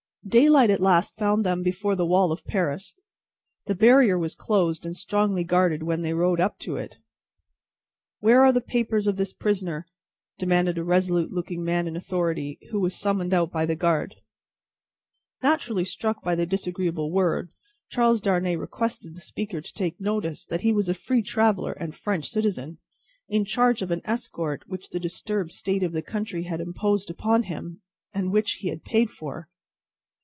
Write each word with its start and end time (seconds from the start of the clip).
Daylight 0.23 0.69
at 0.69 0.79
last 0.79 1.17
found 1.17 1.43
them 1.43 1.63
before 1.63 1.95
the 1.95 2.05
wall 2.05 2.31
of 2.31 2.45
Paris. 2.45 2.93
The 3.65 3.73
barrier 3.73 4.19
was 4.19 4.35
closed 4.35 4.85
and 4.85 4.95
strongly 4.95 5.43
guarded 5.43 5.81
when 5.81 6.03
they 6.03 6.13
rode 6.13 6.39
up 6.39 6.59
to 6.59 6.75
it. 6.77 6.99
"Where 8.19 8.41
are 8.41 8.51
the 8.53 8.61
papers 8.61 9.07
of 9.07 9.17
this 9.17 9.33
prisoner?" 9.33 9.87
demanded 10.37 10.77
a 10.77 10.83
resolute 10.83 11.31
looking 11.31 11.63
man 11.65 11.87
in 11.87 11.95
authority, 11.97 12.59
who 12.69 12.79
was 12.79 12.95
summoned 12.95 13.33
out 13.33 13.51
by 13.51 13.65
the 13.65 13.75
guard. 13.75 14.13
Naturally 15.41 15.83
struck 15.83 16.23
by 16.23 16.35
the 16.35 16.45
disagreeable 16.45 17.11
word, 17.11 17.49
Charles 17.89 18.21
Darnay 18.21 18.55
requested 18.55 19.15
the 19.15 19.21
speaker 19.21 19.59
to 19.59 19.73
take 19.73 19.99
notice 19.99 20.45
that 20.45 20.61
he 20.61 20.71
was 20.71 20.87
a 20.87 20.93
free 20.93 21.23
traveller 21.23 21.73
and 21.73 21.95
French 21.95 22.29
citizen, 22.29 22.77
in 23.27 23.43
charge 23.43 23.81
of 23.81 23.89
an 23.91 24.03
escort 24.05 24.65
which 24.69 24.89
the 24.91 24.99
disturbed 24.99 25.51
state 25.51 25.81
of 25.81 25.93
the 25.93 26.03
country 26.03 26.43
had 26.43 26.61
imposed 26.61 27.09
upon 27.09 27.41
him, 27.43 27.81
and 28.13 28.31
which 28.31 28.53
he 28.61 28.67
had 28.69 28.83
paid 28.85 29.09
for. 29.09 29.49